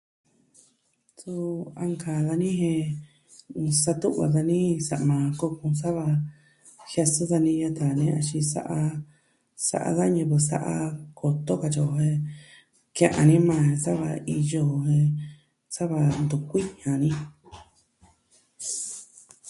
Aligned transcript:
Suu 1.19 1.43
an 1.83 1.91
kaa 2.01 2.19
dani 2.27 2.49
jen, 2.61 2.85
sa'a 3.81 3.95
tun 4.01 4.13
va 4.19 4.25
dani 4.35 4.59
sa'ma 4.87 5.17
kokun 5.39 5.73
sava 5.81 6.05
jiasɨ 6.91 7.21
dani 7.31 7.53
a 7.67 7.69
ta 7.77 7.85
nee 7.99 8.13
axin 8.19 8.45
saa, 8.53 8.81
sa'a 9.67 9.91
da 9.97 10.03
ñivɨ 10.15 10.37
sa'a 10.49 10.75
koton 11.19 11.59
katyi 11.61 11.81
o 11.91 11.93
jen 12.05 12.19
ke'en 12.97 13.15
a 13.19 13.23
ni 13.29 13.37
maa 13.49 13.67
sava 13.83 14.07
iyo 14.37 14.61
jen 14.85 15.07
sava 15.75 15.99
ntu 16.23 16.37
kuii 16.49 16.69
a 16.91 16.93
ni. 17.01 17.11